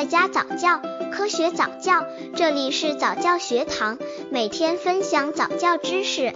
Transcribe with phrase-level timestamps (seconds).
[0.00, 0.80] 在家早教，
[1.12, 2.02] 科学早教，
[2.34, 3.98] 这里是早教学堂，
[4.30, 6.32] 每天分享早教知识。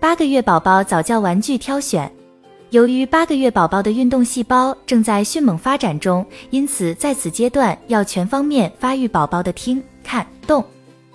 [0.00, 2.12] 八个月宝宝早教玩具挑选。
[2.70, 10.64] 由于八个月宝宝的运动细胞正在迅猛发展中，因此在此阶段要全方面发育宝宝的听、看、动。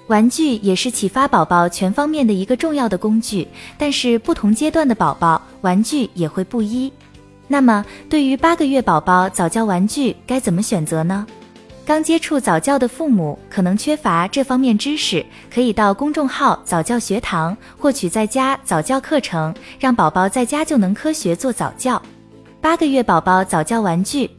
[0.08, 3.48] 玩具也是启发宝宝全方面的一个重要的工具，
[3.78, 6.92] 但是不同阶段的宝宝玩具也会不一。
[7.48, 11.26] 那么，对于八个月宝宝早教玩具该怎么选择呢？
[11.86, 22.02] 刚接触早教的父母可能缺乏这方面知识，可以到公众号早教学堂获取在家早教课程，让宝宝在家就能科学做早教。
[22.62, 24.30] 八个月宝宝早教玩具。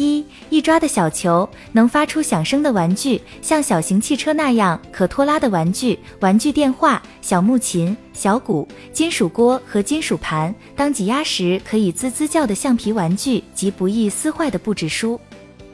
[0.00, 15.20] 一易抓的小球，能发出响声的玩具，像小型汽车那样可拖拉的玩具，玩具电话、小木琴、小鼓、金属锅和金属盘，当挤压时可以滋滋叫的橡皮玩具及不易撕坏的布质书。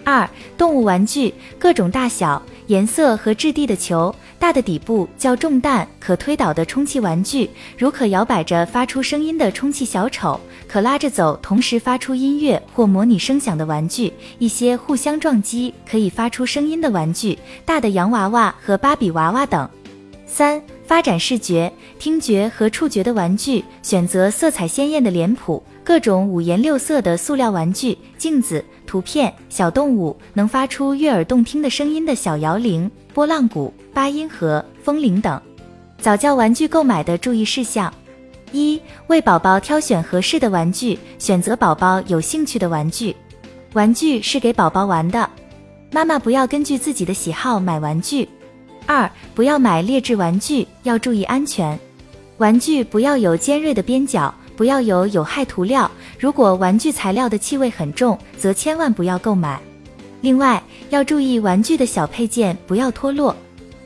[0.06, 19.68] 二动物玩具，各种大小、颜色和质地的球，大的底部较重弹可推倒的充气玩具，如可摇摆着发出声音的充气小丑，可拉着走同时发出音乐或模拟声响的玩具，一些互相撞击可以发出声音的玩具，大的洋娃娃和芭比娃娃等。
[20.24, 28.64] 三发展视觉、听觉和触觉的玩具，选择色彩鲜艳的脸谱，各种五颜六色的塑料玩具，镜子。
[28.86, 35.40] 图片、小动物能发出悦耳动听的声音的小摇铃、波浪鼓、八音盒、风铃等。
[35.98, 37.92] 早教玩具购买的注意事项：
[38.52, 43.14] 一、为宝宝挑选合适的玩具，选择宝宝有兴趣的玩具。
[43.72, 45.28] 玩具是给宝宝玩的，
[45.90, 48.28] 妈妈不要根据自己的喜好买玩具。
[48.86, 51.78] 二、不要买劣质玩具，要注意安全。
[52.38, 54.32] 玩具不要有尖锐的边角。
[54.56, 55.88] 不要有有害涂料。
[56.18, 59.60] 如果玩具材料的气味很重，则千万不要购买。
[60.22, 63.36] 另外，要注意玩具的小配件不要脱落。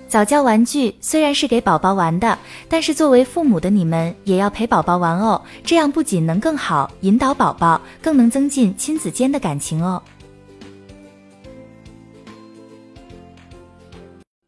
[0.08, 2.36] 早教玩具虽然是给宝宝玩的，
[2.68, 5.40] 但是作为父母的你们也要陪宝宝玩哦。
[5.64, 10.02] 这样不仅能更好引导宝宝，更能增进亲子间的感情哦。